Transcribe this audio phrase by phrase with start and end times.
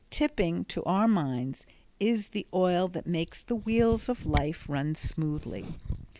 [0.09, 1.63] Tipping, to our minds,
[1.99, 5.75] is the oil that makes the wheels of life run smoothly.